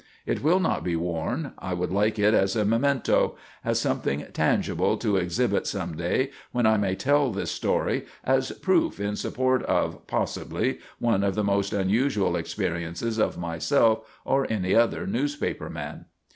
It 0.25 0.41
will 0.41 0.59
not 0.59 0.83
be 0.83 0.95
worn. 0.95 1.53
I 1.59 1.75
would 1.75 1.91
like 1.91 2.17
it 2.17 2.33
as 2.33 2.55
a 2.55 2.65
memento; 2.65 3.35
as 3.63 3.79
something 3.79 4.25
tangible 4.33 4.97
to 4.97 5.17
exhibit 5.17 5.67
some 5.67 5.95
day 5.95 6.31
when 6.51 6.65
I 6.65 6.75
may 6.77 6.95
tell 6.95 7.31
this 7.31 7.51
story, 7.51 8.07
as 8.23 8.51
proof, 8.51 8.99
in 8.99 9.15
support 9.15 9.61
of, 9.65 10.07
possibly, 10.07 10.79
one 10.97 11.23
of 11.23 11.35
the 11.35 11.43
most 11.43 11.71
unusual 11.71 12.35
experiences 12.35 13.19
of 13.19 13.37
myself 13.37 13.99
or 14.25 14.51
any 14.51 14.73
other 14.73 15.05
newspaper 15.05 15.69
man." 15.69 16.05